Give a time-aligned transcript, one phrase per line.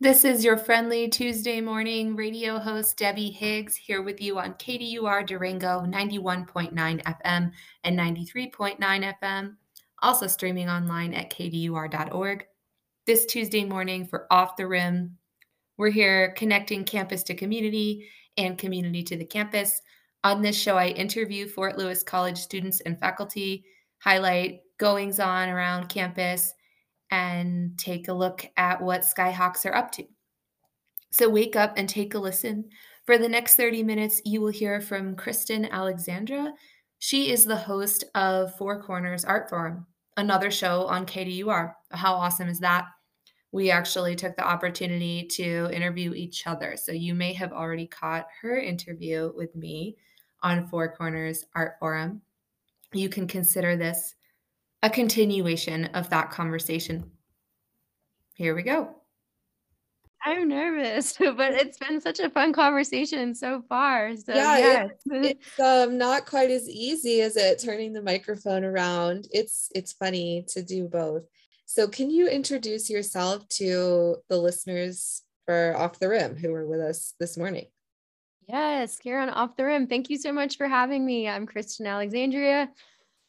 [0.00, 5.26] This is your friendly Tuesday morning radio host, Debbie Higgs, here with you on KDUR
[5.26, 6.72] Durango 91.9
[7.02, 7.50] FM
[7.82, 9.56] and 93.9 FM,
[10.00, 12.46] also streaming online at kdur.org.
[13.06, 15.16] This Tuesday morning for Off the Rim,
[15.78, 19.82] we're here connecting campus to community and community to the campus.
[20.22, 23.64] On this show, I interview Fort Lewis College students and faculty,
[23.98, 26.54] highlight goings on around campus,
[27.10, 30.04] and take a look at what Skyhawks are up to.
[31.10, 32.68] So wake up and take a listen.
[33.06, 36.52] For the next 30 minutes, you will hear from Cristen Alexandria.
[36.98, 41.72] She is the host of Four Corners Art Forum, another show on KDUR.
[41.92, 42.86] How awesome is that?
[43.50, 46.76] We actually took the opportunity to interview each other.
[46.76, 49.96] So you may have already caught her interview with me
[50.42, 52.20] on Four Corners Art Forum.
[52.92, 54.14] You can consider this
[54.82, 57.10] a continuation of that conversation.
[58.34, 58.94] Here we go.
[60.24, 64.16] I'm nervous, but it's been such a fun conversation so far.
[64.16, 64.90] So yeah, yes.
[65.06, 69.28] it, it's um not quite as easy as it turning the microphone around.
[69.32, 71.24] It's it's funny to do both.
[71.66, 76.80] So can you introduce yourself to the listeners for Off the Rim who were with
[76.80, 77.66] us this morning?
[78.48, 79.86] Yes, Karen Off the Rim.
[79.86, 81.28] Thank you so much for having me.
[81.28, 82.70] I'm Cristen Alexandria.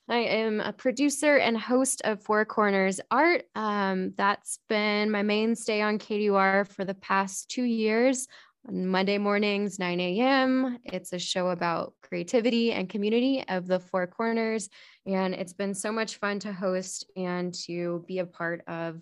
[0.10, 3.44] I am a producer and host of Four Corners Art.
[3.54, 8.28] Um, that's been my mainstay on KDUR for the past two years.
[8.68, 10.80] On Monday mornings, 9 a.m.
[10.84, 14.70] It's a show about creativity and community of the Four Corners.
[15.06, 19.00] And it's been so much fun to host and to be a part of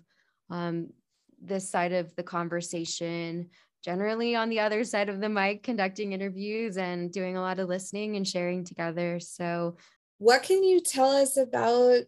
[0.49, 0.89] um,
[1.41, 3.49] this side of the conversation
[3.81, 7.69] generally on the other side of the mic conducting interviews and doing a lot of
[7.69, 9.77] listening and sharing together so
[10.17, 12.01] what can you tell us about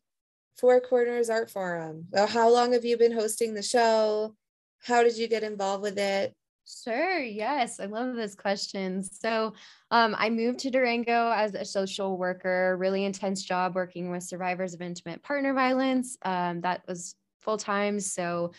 [0.57, 2.07] Four Corners Art Forum?
[2.13, 4.35] How long have you been hosting the show?
[4.83, 6.33] How did you get involved with it?
[6.83, 7.19] Sure.
[7.19, 7.79] Yes.
[7.79, 9.01] I love this question.
[9.03, 9.53] So,
[9.89, 14.75] um, I moved to Durango as a social worker, really intense job working with survivors
[14.75, 16.15] of intimate partner violence.
[16.21, 17.99] Um, that was full time.
[17.99, 18.51] So,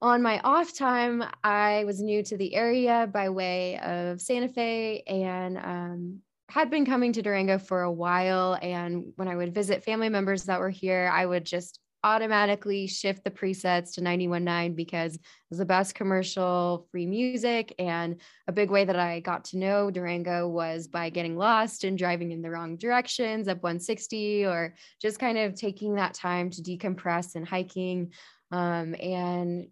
[0.00, 5.02] on my off time, I was new to the area by way of Santa Fe
[5.06, 8.58] and um, had been coming to Durango for a while.
[8.60, 13.24] And when I would visit family members that were here, I would just automatically shift
[13.24, 17.74] the presets to 91.9 because it was the best commercial free music.
[17.78, 21.96] And a big way that I got to know Durango was by getting lost and
[21.96, 26.60] driving in the wrong directions up 160 or just kind of taking that time to
[26.60, 28.12] decompress and hiking.
[28.50, 29.68] Um, and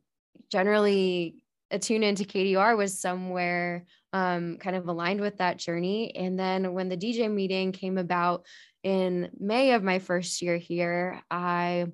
[0.51, 6.15] generally, a tune into KDUR was somewhere um, kind of aligned with that journey.
[6.15, 8.47] And then when the DJ meeting came about
[8.83, 11.87] in May of my first year here, I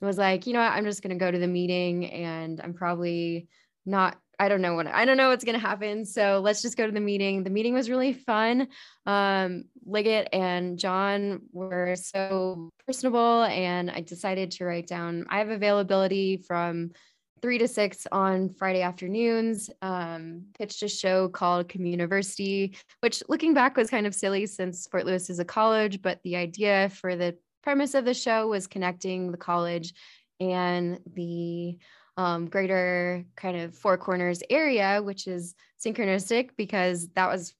[0.00, 2.74] was like, you know what, I'm just going to go to the meeting and I'm
[2.74, 3.48] probably
[3.86, 6.06] not I don't know what I don't know what's gonna happen.
[6.06, 7.44] So let's just go to the meeting.
[7.44, 8.68] The meeting was really fun.
[9.04, 15.26] Um, Liggett and John were so personable, and I decided to write down.
[15.28, 16.92] I have availability from
[17.42, 19.70] three to six on Friday afternoons.
[19.82, 25.06] Um, pitched a show called Communiversity, which looking back was kind of silly since Fort
[25.06, 29.30] Lewis is a college, but the idea for the premise of the show was connecting
[29.30, 29.94] the college
[30.40, 31.78] and the
[32.16, 37.54] um, greater kind of Four Corners area, which is synchronistic because that was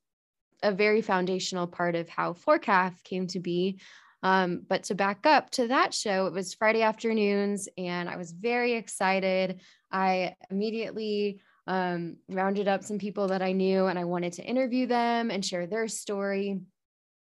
[0.62, 3.80] a very foundational part of how FORCAF came to be.
[4.22, 8.32] Um, but to back up to that show, it was Friday afternoons, and I was
[8.32, 9.60] very excited.
[9.90, 14.86] I immediately um, rounded up some people that I knew, and I wanted to interview
[14.86, 16.60] them and share their story.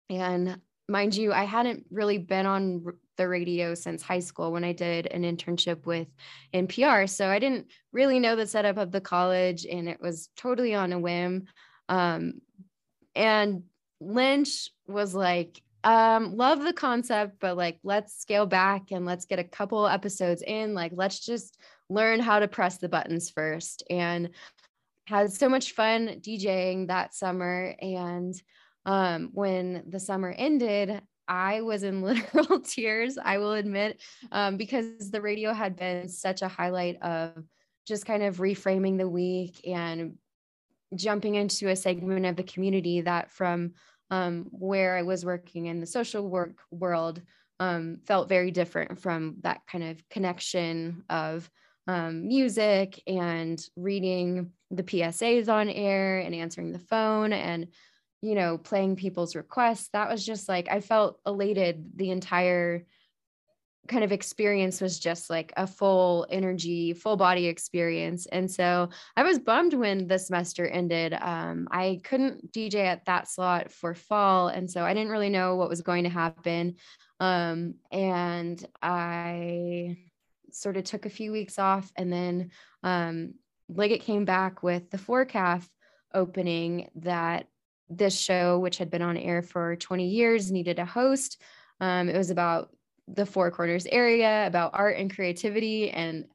[0.10, 2.86] And mind you, I hadn't really been on
[3.18, 6.08] the radio since high school when I did an internship with
[6.54, 7.08] NPR.
[7.10, 10.94] So I didn't really know the setup of the college, and it was totally on
[10.94, 11.46] a whim.
[11.88, 12.42] Um,
[13.16, 13.64] and
[14.00, 19.40] Lynch was like, um love the concept but like let's scale back and let's get
[19.40, 21.58] a couple episodes in like let's just
[21.90, 24.30] learn how to press the buttons first and
[25.06, 28.36] had so much fun DJing that summer and
[28.86, 32.02] um when the summer ended I was in
[32.34, 34.02] literal tears I will admit
[34.32, 37.44] um because the radio had been such a highlight of
[37.88, 40.18] just kind of reframing the week and
[40.96, 43.74] jumping into a segment of the community that from
[44.12, 47.22] um, where I was working in the social work world
[47.60, 51.50] um, felt very different from that kind of connection of
[51.88, 57.68] um, music and reading the PSAs on air and answering the phone and
[58.22, 59.90] you know playing people's requests.
[59.94, 62.86] That was just like i felt elated the entire
[63.88, 68.28] kind of experience was just like a full energy, full body experience.
[68.28, 71.14] And so I was bummed when the semester ended.
[71.14, 74.50] Um, I couldn't DJ at that slot for fall.
[74.50, 76.76] And so I didn't really know what was going to happen.
[77.20, 79.98] Um, and I
[80.52, 82.52] sort of took a few weeks off and then
[82.84, 83.34] um,
[83.70, 85.68] Liggett came back with the FORCAF
[86.14, 87.48] opening that
[87.90, 91.42] this show, which had been on air for 20 years, needed a host.
[91.80, 92.70] Um, it was about
[93.14, 96.26] the Four Corners area, about art and creativity, and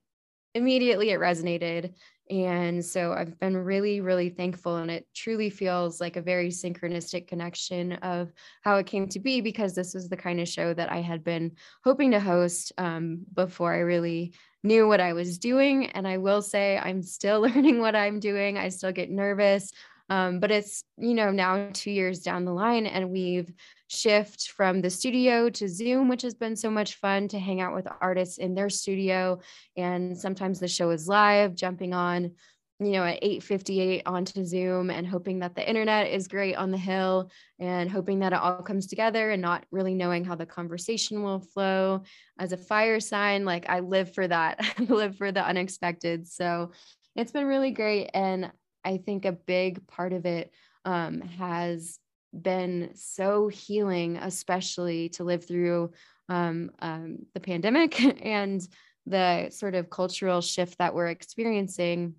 [0.54, 1.94] immediately it resonated.
[2.30, 4.76] And so I've been really, really thankful.
[4.76, 8.32] And it truly feels like a very synchronistic connection of
[8.62, 11.22] how it came to be because this was the kind of show that I had
[11.22, 11.52] been
[11.84, 14.32] hoping to host um, before I really
[14.62, 15.90] knew what I was doing.
[15.90, 18.56] And I will say, I'm still learning what I'm doing.
[18.56, 19.70] I still get nervous.
[20.08, 23.50] Um, but it's, you know, now two years down the line, and we've
[23.94, 27.74] shift from the studio to Zoom, which has been so much fun to hang out
[27.74, 29.38] with artists in their studio.
[29.76, 32.32] And sometimes the show is live, jumping on,
[32.80, 36.78] you know, at 8:58 onto Zoom and hoping that the internet is great on the
[36.78, 41.22] hill and hoping that it all comes together and not really knowing how the conversation
[41.22, 42.02] will flow
[42.38, 43.44] as a fire sign.
[43.44, 46.26] Like I live for that, I live for the unexpected.
[46.26, 46.72] So
[47.14, 48.10] it's been really great.
[48.12, 48.50] And
[48.84, 50.52] I think a big part of it
[50.84, 51.98] um, has
[52.42, 55.92] been so healing, especially to live through
[56.28, 58.66] um, um, the pandemic and
[59.06, 62.14] the sort of cultural shift that we're experiencing.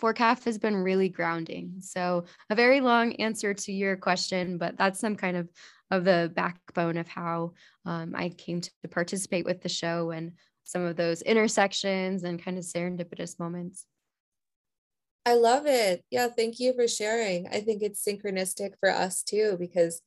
[0.00, 1.74] FORCAF has been really grounding.
[1.80, 5.48] So, a very long answer to your question, but that's some kind of
[5.90, 7.52] of the backbone of how
[7.84, 10.32] um, I came to participate with the show and
[10.64, 13.86] some of those intersections and kind of serendipitous moments.
[15.30, 16.04] I love it.
[16.10, 17.46] Yeah, thank you for sharing.
[17.46, 20.02] I think it's synchronistic for us too, because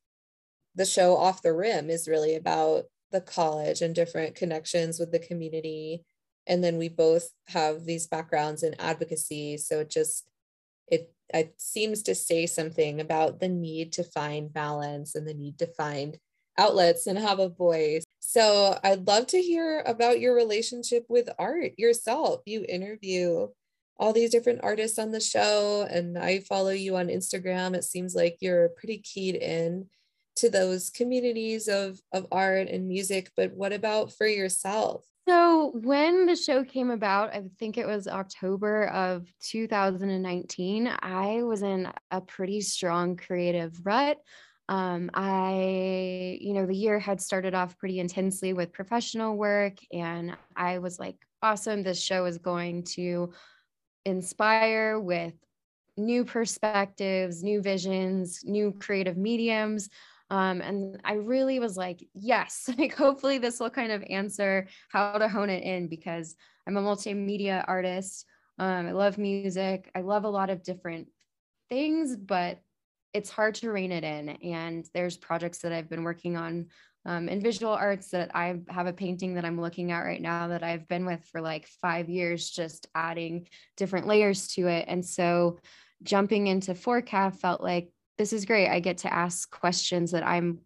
[0.76, 5.20] the show Off the Rim is really about the college and different connections with the
[5.20, 6.04] community.
[6.46, 9.56] And then we both have these backgrounds in advocacy.
[9.56, 10.26] So it just,
[10.90, 15.58] it, it seems to say something about the need to find balance and the need
[15.60, 16.18] to find
[16.58, 18.04] outlets and have a voice.
[18.20, 22.42] So I'd love to hear about your relationship with art yourself.
[22.46, 23.48] You interview
[24.04, 27.74] all these different artists on the show and I follow you on Instagram.
[27.74, 29.86] It seems like you're pretty keyed in
[30.36, 35.06] to those communities of of art and music, but what about for yourself?
[35.26, 41.62] So, when the show came about, I think it was October of 2019, I was
[41.62, 44.18] in a pretty strong creative rut.
[44.68, 50.36] Um, I, you know, the year had started off pretty intensely with professional work, and
[50.58, 53.32] I was like, awesome, this show is going to
[54.06, 55.34] inspire with
[55.98, 59.90] new perspectives, new visions, new creative mediums.
[60.30, 65.18] Um, and I really was like, yes, like hopefully this will kind of answer how
[65.18, 66.36] to hone it in because
[66.68, 68.26] I'm a multimedia artist.
[68.60, 69.92] Um, I love music.
[69.96, 71.08] I love a lot of different
[71.70, 72.62] things, but
[73.14, 74.30] it's hard to rein it in.
[74.30, 76.68] And there's projects that I've been working on
[77.06, 80.48] um, in visual arts that I have a painting that I'm looking at right now
[80.48, 84.86] that I've been with for like five years, just adding different layers to it.
[84.88, 85.60] And so
[86.02, 88.70] jumping into FORCAF felt like this is great.
[88.70, 90.60] I get to ask questions that I'm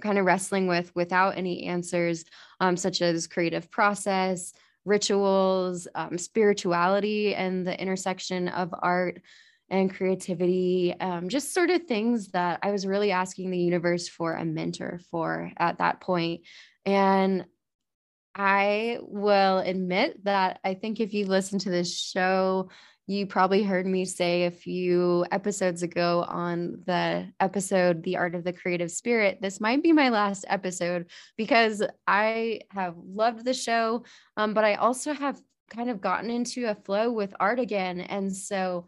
[0.00, 2.24] kind of wrestling with without any answers,
[2.60, 4.52] um, such as creative process,
[4.84, 9.20] rituals, um, spirituality, and the intersection of art
[9.72, 14.34] and creativity, um, just sort of things that I was really asking the universe for
[14.34, 16.42] a mentor for at that point.
[16.84, 17.46] And
[18.34, 22.68] I will admit that I think if you listen to this show,
[23.06, 28.44] you probably heard me say a few episodes ago on the episode, The Art of
[28.44, 29.38] the Creative Spirit.
[29.40, 34.04] This might be my last episode because I have loved the show,
[34.36, 38.00] um, but I also have kind of gotten into a flow with art again.
[38.00, 38.86] And so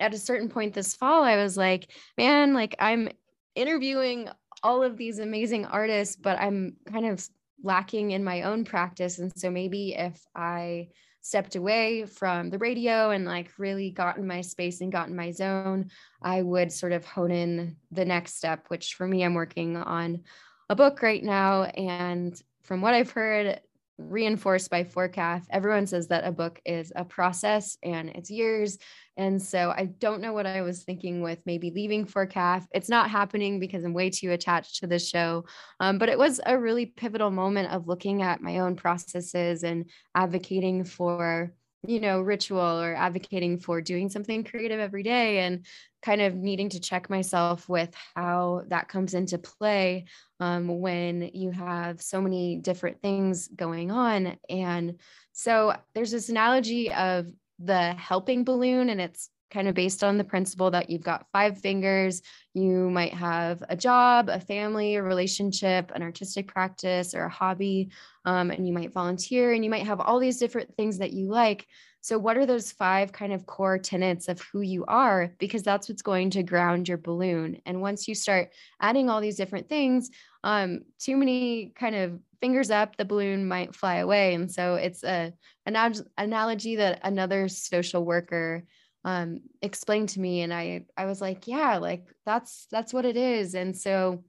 [0.00, 3.08] at a certain point this fall, I was like, man, like I'm
[3.54, 4.28] interviewing
[4.62, 7.26] all of these amazing artists, but I'm kind of
[7.62, 9.18] lacking in my own practice.
[9.18, 10.88] And so maybe if I
[11.20, 15.16] stepped away from the radio and like really got in my space and got in
[15.16, 19.34] my zone, I would sort of hone in the next step, which for me, I'm
[19.34, 20.22] working on
[20.68, 21.64] a book right now.
[21.64, 23.60] And from what I've heard,
[23.98, 28.78] reinforced by FORCAF, everyone says that a book is a process and it's years
[29.16, 32.66] and so I don't know what I was thinking with maybe leaving FORCAF.
[32.72, 35.44] It's not happening because I'm way too attached to the show.
[35.78, 39.88] Um, but it was a really pivotal moment of looking at my own processes and
[40.14, 41.52] advocating for
[41.86, 45.64] you know, ritual or advocating for doing something creative every day and
[46.02, 50.04] kind of needing to check myself with how that comes into play
[50.40, 54.36] um, when you have so many different things going on.
[54.48, 55.00] And
[55.32, 60.24] so there's this analogy of the helping balloon, and it's kind of based on the
[60.24, 62.20] principle that you've got five fingers.
[62.54, 67.90] You might have a job, a family, a relationship, an artistic practice, or a hobby,
[68.24, 71.28] um, and you might volunteer, and you might have all these different things that you
[71.28, 71.66] like.
[72.00, 75.32] So, what are those five kind of core tenets of who you are?
[75.38, 77.62] Because that's what's going to ground your balloon.
[77.64, 80.10] And once you start adding all these different things,
[80.42, 84.34] um, too many kind of fingers up, the balloon might fly away.
[84.34, 85.32] And so, it's a
[85.64, 88.64] an analogy that another social worker
[89.04, 93.16] um, explained to me, and I I was like, yeah, like that's that's what it
[93.16, 93.54] is.
[93.54, 94.24] And so,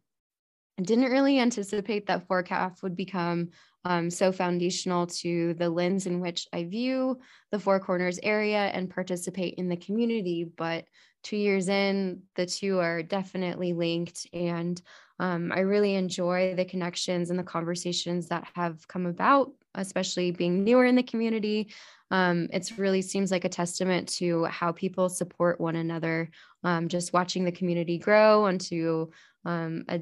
[0.78, 3.50] I didn't really anticipate that FORCAF would become
[3.86, 7.20] um, so foundational to the lens in which I view
[7.52, 10.44] the Four Corners area and participate in the community.
[10.44, 10.86] But
[11.24, 14.28] two years in, the two are definitely linked.
[14.34, 14.82] And
[15.20, 20.64] um, I really enjoy the connections and the conversations that have come about, especially being
[20.64, 21.70] newer in the community.
[22.12, 26.30] Um, it really seems like a testament to how people support one another.
[26.64, 29.12] Um, just watching the community grow onto
[29.44, 30.02] um, a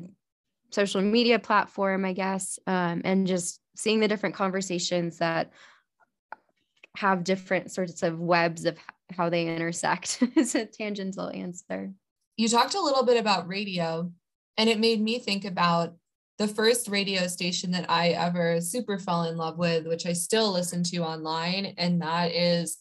[0.72, 5.52] social media platform, I guess, um, and just seeing the different conversations that
[6.96, 8.78] have different sorts of webs of
[9.12, 11.92] how they intersect is a tangential answer.
[12.38, 14.12] You talked a little bit about radio,
[14.58, 15.96] and it made me think about
[16.38, 20.52] the first radio station that I ever super fell in love with, which I still
[20.52, 22.78] listen to online, and that is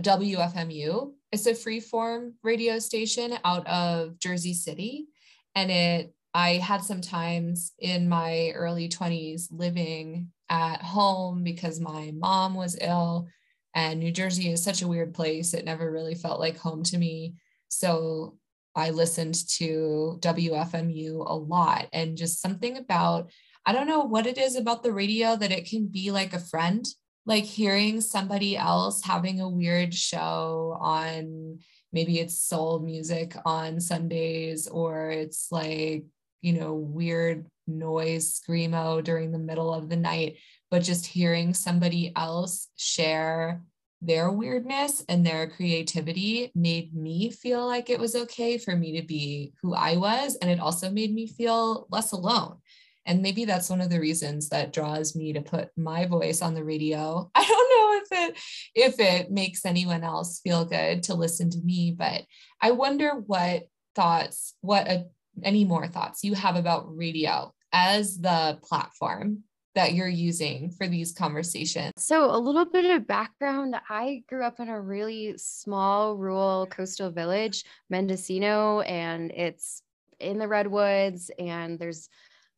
[0.00, 1.12] WFMU.
[1.32, 5.08] It's a free form radio station out of Jersey City,
[5.54, 12.12] and it I had some times in my early 20s living at home because my
[12.12, 13.28] mom was ill
[13.72, 15.54] and New Jersey is such a weird place.
[15.54, 17.34] It never really felt like home to me.
[17.68, 18.36] So
[18.74, 23.30] I listened to WFMU a lot and just something about,
[23.64, 26.40] I don't know what it is about the radio that it can be like a
[26.40, 26.84] friend,
[27.26, 31.60] like hearing somebody else having a weird show on
[31.92, 36.04] maybe it's soul music on Sundays or it's like
[36.44, 40.36] you know, weird noise screamo during the middle of the night,
[40.70, 43.62] but just hearing somebody else share
[44.06, 49.06] their weirdness and their creativity made me feel like it was okay for me to
[49.06, 50.36] be who I was.
[50.36, 52.58] And it also made me feel less alone.
[53.06, 56.54] And maybe that's one of the reasons that draws me to put my voice on
[56.54, 57.30] the radio.
[57.34, 58.38] I don't know if it
[58.74, 62.22] if it makes anyone else feel good to listen to me, but
[62.60, 65.06] I wonder what thoughts, what a
[65.42, 69.42] any more thoughts you have about radio as the platform
[69.74, 71.92] that you're using for these conversations?
[71.96, 77.10] So, a little bit of background I grew up in a really small rural coastal
[77.10, 79.82] village, Mendocino, and it's
[80.20, 81.30] in the redwoods.
[81.38, 82.08] And there's,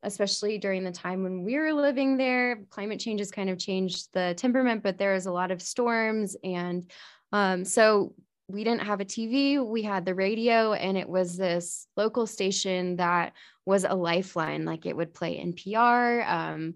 [0.03, 4.13] especially during the time when we were living there, climate change has kind of changed
[4.13, 6.37] the temperament, but there is a lot of storms.
[6.45, 6.91] And
[7.33, 8.15] um, so,
[8.49, 12.97] we didn't have a TV, we had the radio, and it was this local station
[12.97, 13.33] that
[13.65, 14.65] was a lifeline.
[14.65, 16.27] Like it would play NPR.
[16.29, 16.75] Um,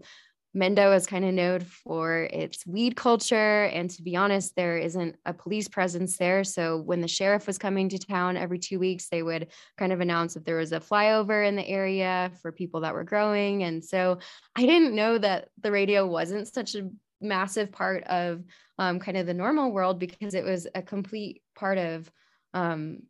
[0.57, 3.65] Mendo is kind of known for its weed culture.
[3.65, 6.43] And to be honest, there isn't a police presence there.
[6.43, 10.01] So when the sheriff was coming to town every two weeks, they would kind of
[10.01, 13.63] announce if there was a flyover in the area for people that were growing.
[13.63, 14.19] And so
[14.57, 16.91] I didn't know that the radio wasn't such a
[17.21, 18.43] massive part of
[18.79, 22.11] um, kind of the normal world because it was a complete part of
[22.55, 23.03] um,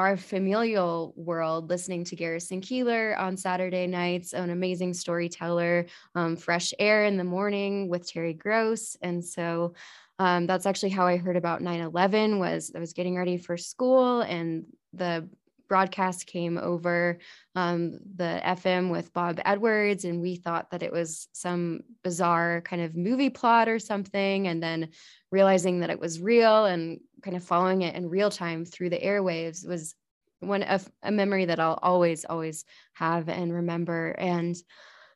[0.00, 6.72] our familial world listening to Garrison Keillor on Saturday nights, an amazing storyteller, um, Fresh
[6.78, 8.96] Air in the morning with Terry Gross.
[9.02, 9.74] And so
[10.18, 14.22] um, that's actually how I heard about 9-11 was I was getting ready for school
[14.22, 14.64] and
[14.94, 15.28] the
[15.68, 17.18] broadcast came over
[17.54, 22.82] um, the FM with Bob Edwards, and we thought that it was some bizarre kind
[22.82, 24.48] of movie plot or something.
[24.48, 24.88] And then
[25.30, 28.98] realizing that it was real and kind of following it in real time through the
[28.98, 29.94] airwaves was
[30.40, 34.10] one of a memory that I'll always, always have and remember.
[34.18, 34.56] And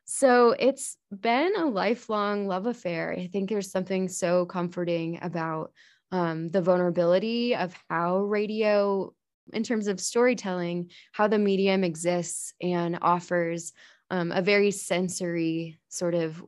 [0.05, 3.15] so it's been a lifelong love affair.
[3.17, 5.71] I think there's something so comforting about
[6.11, 9.13] um, the vulnerability of how radio
[9.53, 13.73] in terms of storytelling, how the medium exists and offers
[14.09, 16.43] um, a very sensory sort of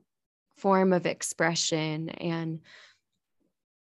[0.57, 2.09] form of expression.
[2.09, 2.61] And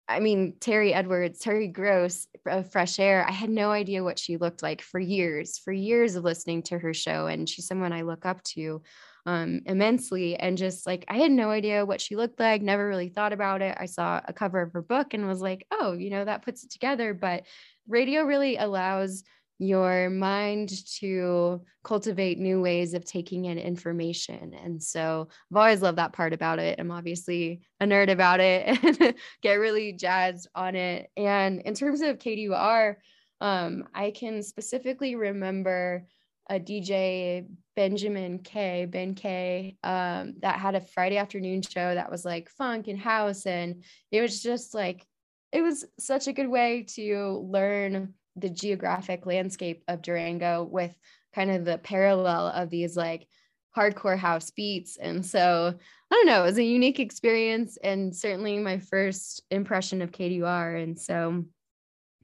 [0.09, 4.37] I mean, Terry Edwards, Terry Gross of Fresh Air, I had no idea what she
[4.37, 7.27] looked like for years, for years of listening to her show.
[7.27, 8.81] And she's someone I look up to.
[9.27, 10.37] um, immensely.
[10.37, 13.61] And just like, I had no idea what she looked like, never really thought about
[13.61, 13.77] it.
[13.77, 16.63] I saw a cover of her book and was like, oh, you know, that puts
[16.63, 17.13] it together.
[17.13, 17.43] But
[17.89, 19.25] radio really allows
[19.59, 24.53] your mind to cultivate new ways of taking in information.
[24.53, 26.79] And so I've always loved that part about it.
[26.79, 31.09] I'm obviously a nerd about it and get really jazzed on it.
[31.17, 32.95] And in terms of KDUR,
[33.41, 36.05] um, I can specifically remember
[36.49, 42.25] a DJ Benjamin K, Ben K, um, that had a Friday afternoon show that was
[42.25, 43.45] like funk and house.
[43.45, 45.05] And it was just like,
[45.51, 50.95] it was such a good way to learn the geographic landscape of Durango with
[51.33, 53.27] kind of the parallel of these like
[53.75, 54.97] hardcore house beats.
[54.97, 55.73] And so
[56.11, 60.81] I don't know, it was a unique experience and certainly my first impression of KDUR.
[60.81, 61.45] And so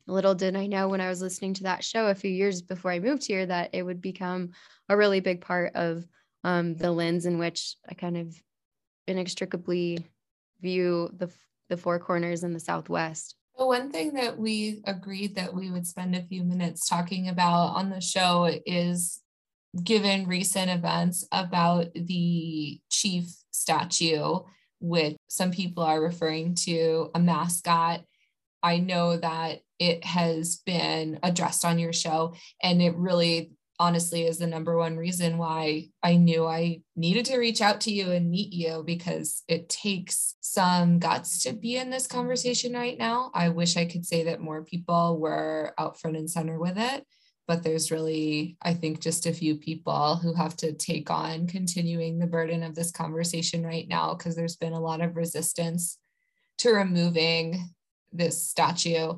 [0.07, 2.91] little did I know when I was listening to that show a few years before
[2.91, 4.51] I moved here that it would become
[4.89, 6.05] a really big part of
[6.43, 8.35] um, the lens in which I kind of
[9.07, 10.05] inextricably
[10.61, 11.29] view the
[11.69, 13.35] the four corners in the Southwest.
[13.57, 17.75] Well, one thing that we agreed that we would spend a few minutes talking about
[17.75, 19.21] on the show is
[19.81, 24.39] given recent events about the chief statue,
[24.79, 28.01] which some people are referring to a mascot.
[28.63, 34.37] I know that it has been addressed on your show, and it really honestly is
[34.37, 38.29] the number one reason why I knew I needed to reach out to you and
[38.29, 43.31] meet you because it takes some guts to be in this conversation right now.
[43.33, 47.05] I wish I could say that more people were out front and center with it,
[47.47, 52.19] but there's really, I think, just a few people who have to take on continuing
[52.19, 55.97] the burden of this conversation right now because there's been a lot of resistance
[56.59, 57.69] to removing
[58.11, 59.13] this statue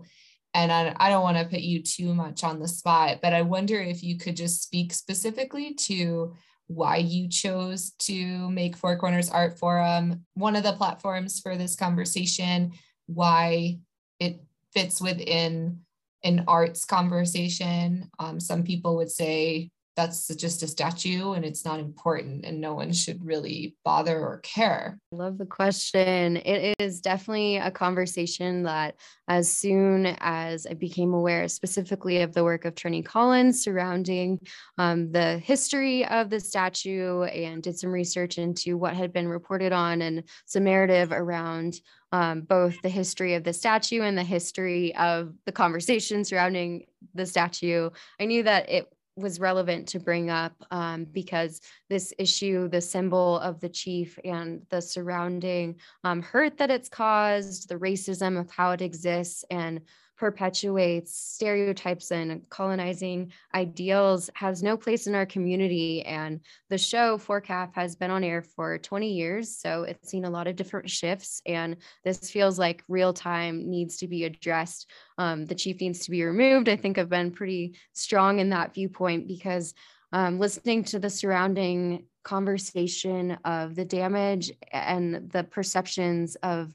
[0.56, 3.42] and I, I don't want to put you too much on the spot, but I
[3.42, 6.34] wonder if you could just speak specifically to
[6.68, 11.76] why you chose to make Four Corners Art Forum one of the platforms for this
[11.76, 12.72] conversation,
[13.06, 13.80] why
[14.22, 14.42] it
[14.74, 15.82] fits within
[16.24, 18.10] an arts conversation.
[18.18, 22.74] Um, some people would say that's just a statue and it's not important and no
[22.74, 25.00] one should really bother or care?
[25.14, 26.38] I love the question.
[26.38, 28.96] It is definitely a conversation that,
[29.28, 34.40] as soon as I became aware specifically of the work of Trennie Collins surrounding
[34.78, 39.72] um, the history of the statue and did some research into what had been reported
[39.72, 41.80] on and some narrative around
[42.12, 47.26] um, both the history of the statue and the history of the conversation surrounding the
[47.26, 47.90] statue,
[48.20, 53.40] I knew that it was relevant to bring up um, because this issue, the symbol
[53.40, 58.72] of the chief and the surrounding um, hurt that it's caused, the racism of how
[58.72, 59.82] it exists, and
[60.18, 66.04] perpetuates stereotypes and colonizing ideals has no place in our community.
[66.06, 69.58] And the show FORCAF has been on air for 20 years.
[69.58, 71.42] So it's seen a lot of different shifts.
[71.46, 74.90] And this feels like real time needs to be addressed.
[75.18, 76.70] Um, the chief needs to be removed.
[76.70, 79.74] I think I've been pretty strong in that viewpoint because
[80.12, 86.74] um, listening to the surrounding conversation of the damage and the perceptions of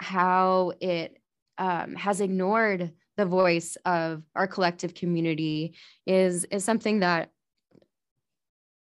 [0.00, 1.17] how it
[1.58, 5.74] um, has ignored the voice of our collective community
[6.06, 7.30] is is something that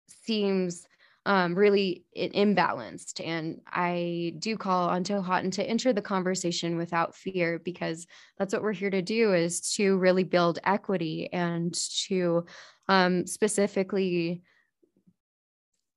[0.08, 0.86] seems
[1.26, 3.20] um, really imbalanced.
[3.24, 8.06] And I do call on Toh-Atin to enter the conversation without fear because
[8.38, 11.74] that's what we're here to do is to really build equity and
[12.06, 12.46] to
[12.88, 14.42] um, specifically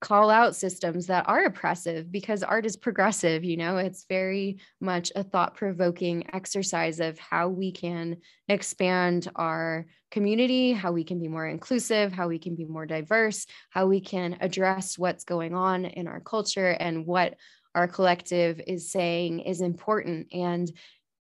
[0.00, 3.76] call out systems that are oppressive because art is progressive you know?
[3.76, 11.04] It's very much a thought-provoking exercise of how we can expand our community how we
[11.04, 15.24] can be more inclusive how we can be more diverse how we can address what's
[15.24, 17.36] going on in our culture and what
[17.74, 20.28] our collective is saying is important.
[20.32, 20.70] And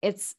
[0.03, 0.35] it's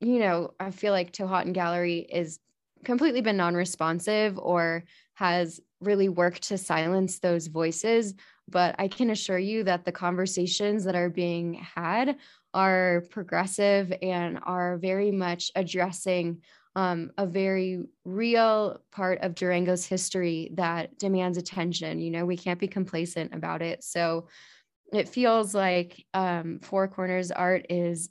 [0.00, 2.38] you know i feel like Toh-Atin gallery is
[2.84, 8.14] completely been non-responsive or has really worked to silence those voices.
[8.48, 12.16] But I can assure you that the conversations that are being had
[12.52, 16.42] are progressive and are very much addressing
[16.76, 22.00] um, a very real part of Durango's history that demands attention.
[22.00, 23.84] You know, we can't be complacent about it.
[23.84, 24.28] So
[24.92, 28.10] it feels like um, Four Corners Art is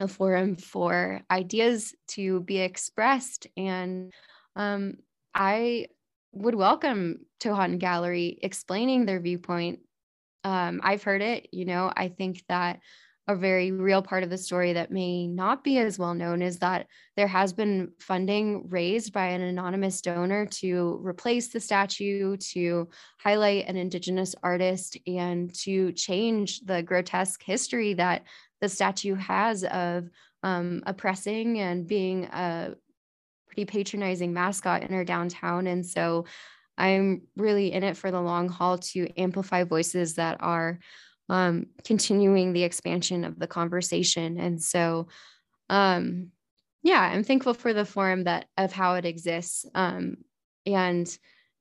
[0.00, 3.46] a forum for ideas to be expressed.
[3.56, 4.12] And
[4.56, 4.94] um,
[5.34, 5.86] I
[6.32, 9.80] would welcome Toh-Atin Gallery explaining their viewpoint.
[10.42, 12.80] Um, I've heard it, you know, I think that
[13.28, 16.58] a very real part of the story that may not be as well known is
[16.58, 16.86] that
[17.16, 22.88] there has been funding raised by an anonymous donor to replace the statue, to
[23.20, 28.24] highlight an Indigenous artist, and to change the grotesque history that
[28.60, 30.08] the statue has of
[30.42, 32.74] um, oppressing and being a
[33.46, 35.66] pretty patronizing mascot in our downtown.
[35.66, 36.26] And so
[36.78, 40.78] I'm really in it for the long haul to amplify voices that are
[41.28, 44.38] um, continuing the expansion of the conversation.
[44.38, 45.08] And so,
[45.68, 46.28] um,
[46.82, 49.66] yeah, I'm thankful for the forum that of how it exists.
[49.74, 50.16] Um,
[50.66, 51.06] and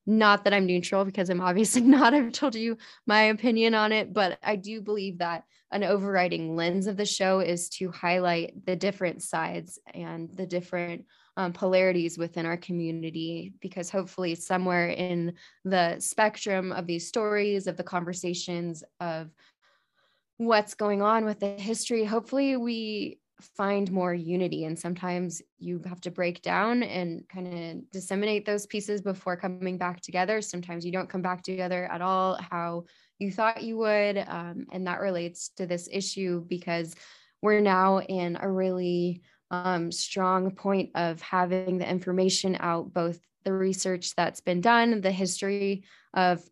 [0.10, 2.13] not that I'm neutral because I'm obviously not.
[2.13, 6.88] I've told you my opinion on it, but I do believe that an overriding lens
[6.88, 11.06] of the show is to highlight the different sides and the different
[11.38, 17.78] um, polarities within our community because hopefully somewhere in the spectrum of these stories of
[17.78, 19.30] the conversations of
[20.38, 26.02] what's going on with the history hopefully we find more unity and sometimes you have
[26.02, 30.41] to break down and kind of disseminate those pieces before coming back together.
[30.41, 32.86] Sometimes you don't come back together at all how
[33.17, 36.95] you thought you would um, and that relates to this issue because
[37.41, 39.21] we're now in a really
[39.52, 45.12] um, strong point of having the information out both the research that's been done the
[45.12, 46.43] history of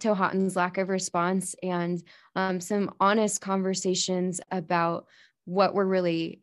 [0.00, 2.02] Toh-Atin's lack of response and
[2.34, 5.06] um, some honest conversations about
[5.46, 6.42] what we're really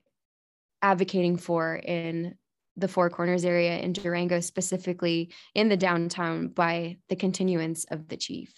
[0.82, 2.36] advocating for in
[2.76, 8.18] the Four Corners area in Durango, specifically in the downtown, by the continuance of the
[8.18, 8.52] chief.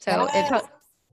[0.00, 0.34] So yes.
[0.34, 0.68] it felt,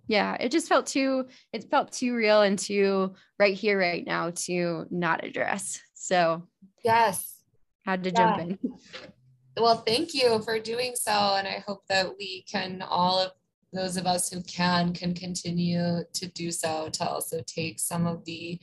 [0.07, 4.31] yeah, it just felt too, it felt too real and too right here, right now
[4.31, 5.79] to not address.
[5.93, 6.43] So,
[6.83, 7.37] yes,
[7.85, 8.15] had to yeah.
[8.15, 8.59] jump in.
[9.57, 11.11] Well, thank you for doing so.
[11.11, 13.31] And I hope that we can all of
[13.71, 18.25] those of us who can can continue to do so to also take some of
[18.25, 18.59] the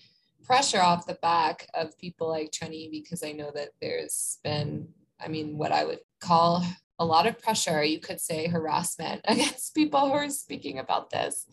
[0.46, 4.88] pressure off the back of people like Trennie because I know that there's been,
[5.20, 6.64] I mean, what I would call
[6.98, 11.46] a lot of pressure, you could say harassment against people who are speaking about this.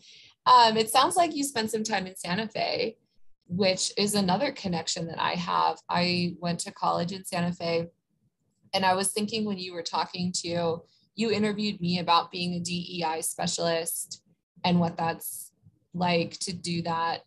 [0.46, 2.96] Um, it sounds like you spent some time in Santa Fe,
[3.48, 5.78] which is another connection that I have.
[5.88, 7.88] I went to college in Santa Fe,
[8.72, 10.82] and I was thinking when you were talking to
[11.14, 14.22] you interviewed me about being a DEI specialist
[14.64, 15.52] and what that's
[15.92, 17.22] like to do that.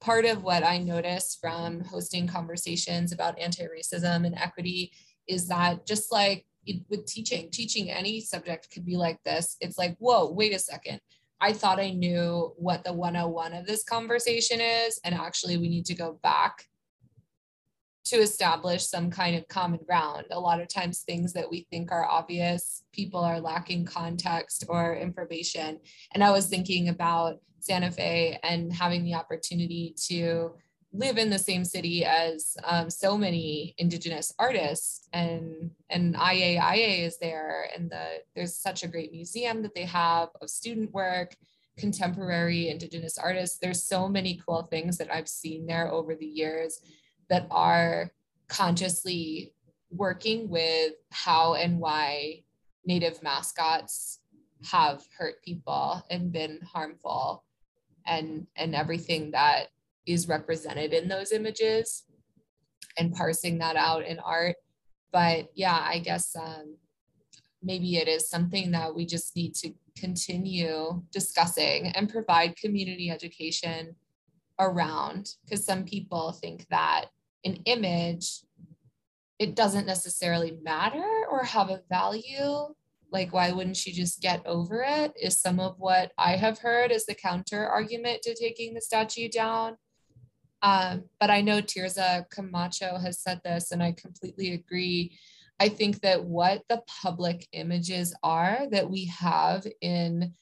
[0.00, 4.92] Part of what I noticed from hosting conversations about anti racism and equity
[5.26, 6.46] is that just like
[6.88, 9.56] with teaching, teaching any subject could be like this.
[9.60, 11.00] It's like, whoa, wait a second.
[11.40, 14.98] I thought I knew what the 101 of this conversation is.
[15.04, 16.64] And actually, we need to go back
[18.06, 20.26] to establish some kind of common ground.
[20.30, 24.94] A lot of times, things that we think are obvious, people are lacking context or
[24.94, 25.80] information.
[26.14, 30.52] And I was thinking about Santa Fe and having the opportunity to
[30.92, 37.18] live in the same city as um, so many indigenous artists and and IAIA is
[37.18, 41.34] there and the there's such a great museum that they have of student work
[41.76, 46.80] contemporary indigenous artists there's so many cool things that I've seen there over the years
[47.28, 48.10] that are
[48.48, 49.52] consciously
[49.90, 52.42] working with how and why
[52.84, 54.20] native mascots
[54.64, 57.44] have hurt people and been harmful
[58.06, 59.66] and and everything that
[60.06, 62.04] is represented in those images
[62.98, 64.56] and parsing that out in art.
[65.12, 66.76] But yeah i guess um,
[67.62, 73.96] maybe it is something that we just need to continue discussing and provide community education
[74.60, 77.06] around because some people think that
[77.46, 78.42] an image,
[79.38, 82.74] it doesn't necessarily matter or have a value.
[83.12, 85.12] Like, why wouldn't she just get over it?
[85.20, 89.28] Is some of what I have heard as the counter argument to taking the statue
[89.28, 89.76] down.
[90.62, 95.16] Um, but I know Tirza Camacho has said this, and I completely agree.
[95.60, 100.34] I think that what the public images are that we have in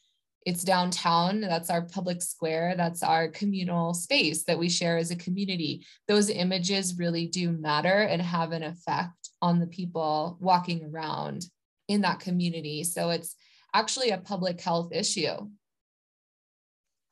[0.44, 5.16] it's downtown that's our public square that's our communal space that we share as a
[5.16, 5.85] community.
[6.09, 11.46] Those images really do matter and have an effect on the people walking around
[11.88, 12.85] in that community.
[12.85, 13.37] So it's
[13.74, 15.48] actually a public health issue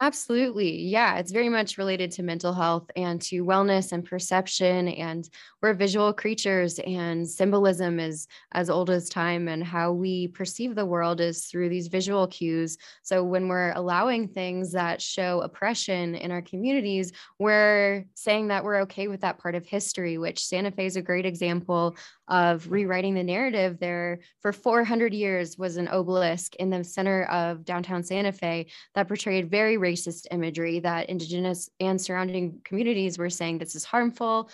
[0.02, 0.82] Absolutely.
[0.82, 4.88] Yeah, it's very much related to mental health and to wellness and perception.
[4.88, 5.30] And
[5.62, 9.46] we're visual creatures, and symbolism is as old as time.
[9.46, 12.78] And how we perceive the world is through these visual cues.
[13.04, 18.80] So when we're allowing things that show oppression in our communities, we're saying that we're
[18.80, 21.94] okay with that part of history, which Santa Fe is a great example
[22.26, 27.64] of rewriting the narrative there for 400 years was an obelisk in the center of
[27.64, 33.58] downtown Santa Fe that portrayed very racist imagery that Indigenous and surrounding communities were saying
[33.58, 34.50] this is harmful.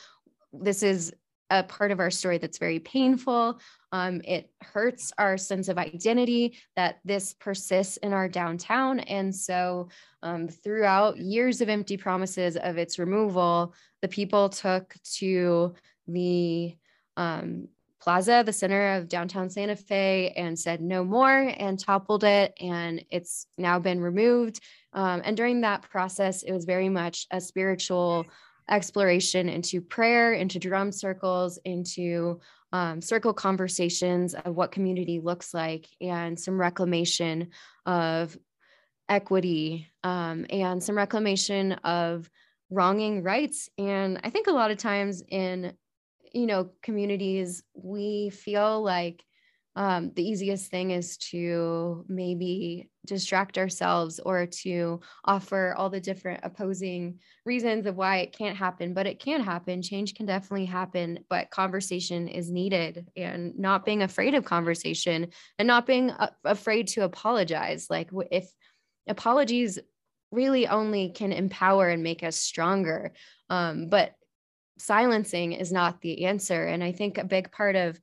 [0.52, 1.12] This is
[1.50, 3.60] a part of our story that's very painful.
[3.92, 9.00] Um, it hurts our sense of identity that this persists in our downtown.
[9.00, 9.88] And so,
[10.22, 15.74] um, throughout years of empty promises of its removal, the people took to
[16.06, 16.76] the
[17.16, 17.68] um,
[18.00, 22.54] plaza, the center of downtown Santa Fe, and said no more and toppled it.
[22.60, 24.60] And it's now been removed.
[24.92, 28.26] Um, and during that process, it was very much a spiritual
[28.70, 32.40] exploration into prayer, into drum circles, into
[32.72, 37.48] um, circle conversations of what community looks like, and some reclamation
[37.86, 38.36] of
[39.08, 42.28] equity um, and some reclamation of
[42.70, 43.70] wronging rights.
[43.78, 45.72] And I think a lot of times in
[46.32, 49.24] you know communities we feel like
[49.78, 56.40] um, the easiest thing is to maybe distract ourselves or to offer all the different
[56.42, 59.80] opposing reasons of why it can't happen but it can happen.
[59.80, 65.28] Change can definitely happen but conversation is needed and not being afraid of conversation
[65.60, 67.86] and not being a- afraid to apologize.
[67.88, 68.50] Like if
[69.08, 69.78] apologies
[70.32, 73.12] really only can empower and make us stronger
[73.48, 74.14] um, but
[74.78, 77.98] silencing is not the answer and i think a big part of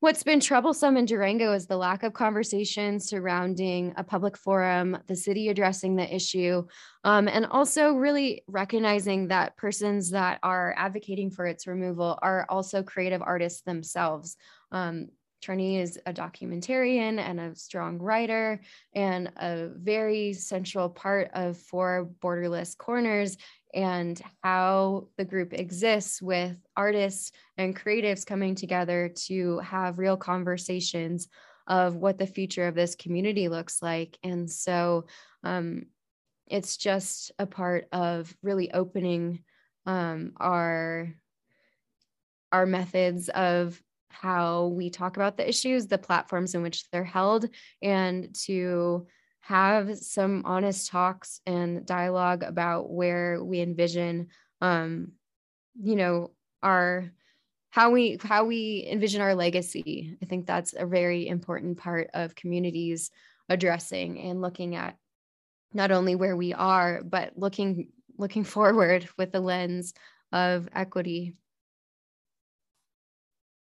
[0.00, 5.16] What's been troublesome in Durango is the lack of conversation surrounding a public forum, the
[5.16, 6.66] city addressing the issue,
[7.02, 12.82] um, and also really recognizing that persons that are advocating for its removal are also
[12.82, 14.36] creative artists themselves.
[14.70, 15.08] Um,
[15.40, 18.60] Charney is a documentarian and a strong writer
[18.94, 23.38] and a very central part of Four Borderless Corners
[23.76, 31.28] and how the group exists with artists and creatives coming together to have real conversations
[31.66, 34.18] of what the future of this community looks like.
[34.22, 35.04] And so
[35.44, 35.86] um,
[36.46, 39.44] it's just a part of really opening
[39.84, 41.14] um, our
[42.52, 47.50] our methods of how we talk about the issues, the platforms in which they're held,
[47.82, 49.06] and to
[49.46, 54.26] have some honest talks and dialogue about where we envision
[54.60, 55.12] um
[55.80, 56.32] you know
[56.64, 57.12] our
[57.70, 60.16] how we how we envision our legacy.
[60.20, 63.10] I think that's a very important part of communities
[63.48, 64.96] addressing and looking at
[65.72, 69.94] not only where we are but looking looking forward with the lens
[70.32, 71.34] of equity.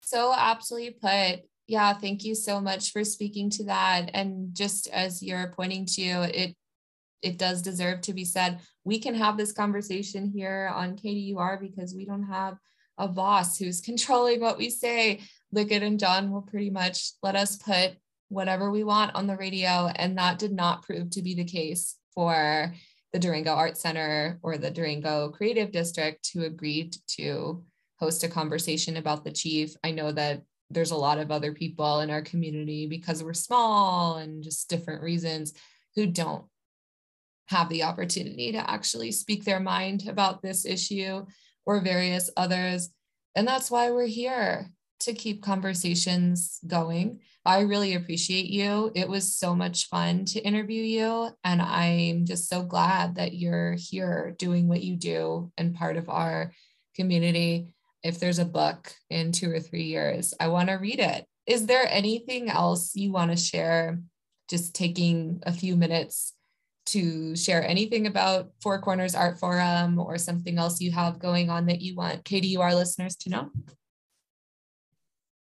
[0.01, 4.11] So absolutely put yeah, thank you so much for speaking to that.
[4.13, 6.55] And just as you're pointing to, it
[7.23, 8.61] it does deserve to be said.
[8.85, 12.59] We can have this conversation here on KDUR because we don't have
[12.99, 15.21] a boss who's controlling what we say.
[15.51, 17.93] Liggett and John will pretty much let us put
[18.29, 19.91] whatever we want on the radio.
[19.97, 22.75] And that did not prove to be the case for
[23.15, 27.65] the Durango Art Center or the Durango Creative District who agreed to
[27.99, 29.77] host a conversation about the chief.
[29.83, 34.17] I know that there's a lot of other people in our community because we're small
[34.17, 35.53] and just different reasons
[35.95, 36.45] who don't
[37.47, 41.25] have the opportunity to actually speak their mind about this issue
[41.67, 42.91] or various others.
[43.35, 47.21] And that's why we're here to keep conversations going.
[47.45, 48.91] I really appreciate you.
[48.95, 51.29] It was so much fun to interview you.
[51.45, 56.09] And I'm just so glad that you're here doing what you do and part of
[56.09, 56.53] our
[56.97, 57.74] community
[58.05, 61.27] if there's a book in two or three years, I want to read it.
[61.47, 63.99] Is there anything else you want to share?
[64.49, 66.35] Just taking a few minutes
[66.87, 71.67] to share anything about Four Corners Art Forum or something else you have going on
[71.67, 73.51] that you want KDUR listeners to know?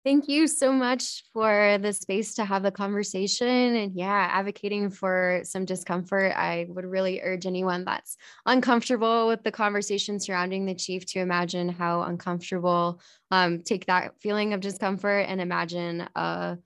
[0.04, 3.48] Thank you so much for the space to have the conversation.
[3.48, 6.34] And yeah, advocating for some discomfort.
[6.36, 11.70] I would really urge anyone that's uncomfortable with the conversation surrounding the chief to imagine
[11.70, 16.58] how uncomfortable, um, take that feeling of discomfort and imagine a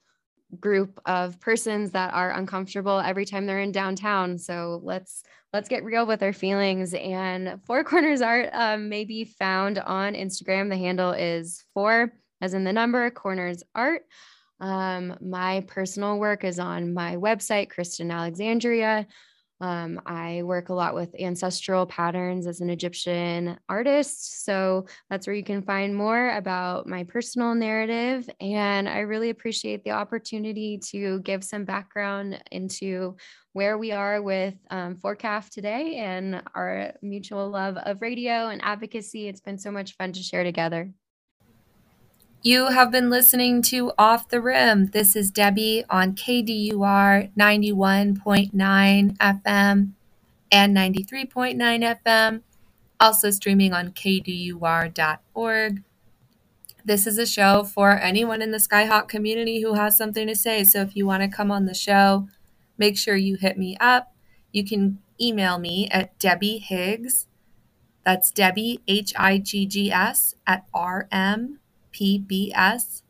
[0.58, 4.36] group of persons that are uncomfortable every time they're in downtown.
[4.38, 5.22] So let's
[5.52, 6.92] let's get real with our feelings.
[6.92, 10.68] And Four Corners Art um, may be found on Instagram.
[10.70, 14.02] The handle is four as in the number, Corners Art.
[14.60, 19.06] Um, my personal work is on my website, Cristen Alexandria.
[19.60, 24.44] Um, I work a lot with ancestral patterns as an Egyptian artist.
[24.44, 28.28] So that's where you can find more about my personal narrative.
[28.40, 33.16] And I really appreciate the opportunity to give some background into
[33.52, 39.26] where we are with um, FORCAF today and our mutual love of radio and advocacy.
[39.26, 40.92] It's been so much fun to share together.
[42.40, 44.90] You have been listening to Off the Rim.
[44.90, 49.92] This is Debbie on KDUR 91.9 FM
[50.52, 52.42] and 93.9 FM,
[53.00, 55.82] also streaming on kdur.org.
[56.84, 60.62] This is a show for anyone in the Skyhawk community who has something to say.
[60.62, 62.28] So if you want to come on the show,
[62.78, 64.14] make sure you hit me up.
[64.52, 67.26] You can email me at Debbie Higgs.
[68.04, 70.64] That's Debbie, H I G G S, at
[72.00, 73.00] rmpbs.org.